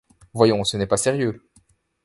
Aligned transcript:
Voyons, 0.33 0.63
ce 0.63 0.77
n’est 0.77 0.87
pas 0.87 0.97
sérieux... 0.97 1.47